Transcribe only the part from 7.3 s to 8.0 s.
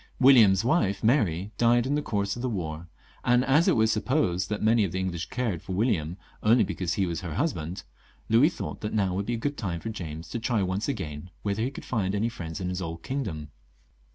husband,